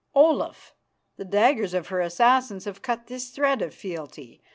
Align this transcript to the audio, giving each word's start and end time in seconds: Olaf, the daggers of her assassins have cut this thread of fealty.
Olaf, 0.15 0.73
the 1.17 1.23
daggers 1.23 1.75
of 1.75 1.89
her 1.89 2.01
assassins 2.01 2.65
have 2.65 2.81
cut 2.81 3.05
this 3.05 3.29
thread 3.29 3.61
of 3.61 3.71
fealty. 3.71 4.41